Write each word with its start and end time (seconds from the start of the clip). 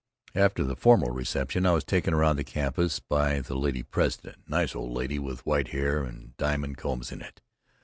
After 0.33 0.63
the 0.63 0.75
formal 0.75 1.11
reception 1.11 1.63
I 1.67 1.73
was 1.73 1.83
taken 1.83 2.11
around 2.11 2.37
the 2.37 2.43
campus 2.43 2.99
by 2.99 3.39
the 3.39 3.55
Lady 3.55 3.83
President, 3.83 4.49
nice 4.49 4.75
old 4.75 4.93
lady 4.93 5.19
with 5.19 5.45
white 5.45 5.67
hair 5.67 6.01
and 6.01 6.35
diamond 6.37 6.77
combs 6.79 7.11
in 7.11 7.21
it. 7.21 7.39